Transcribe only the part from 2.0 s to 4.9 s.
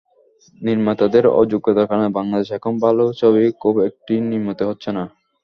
বাংলাদেশে এখন ভালো ছবি খুব একটা নির্মিত হচ্ছে